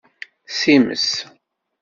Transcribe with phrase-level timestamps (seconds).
[0.59, 1.03] Simes.